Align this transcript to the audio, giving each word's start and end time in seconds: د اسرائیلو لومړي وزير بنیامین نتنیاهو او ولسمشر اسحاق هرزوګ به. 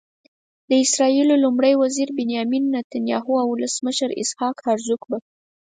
د 0.69 0.71
اسرائیلو 0.85 1.35
لومړي 1.43 1.73
وزير 1.83 2.09
بنیامین 2.19 2.63
نتنیاهو 2.75 3.33
او 3.41 3.47
ولسمشر 3.55 4.09
اسحاق 4.23 4.55
هرزوګ 4.65 5.01
به. 5.09 5.17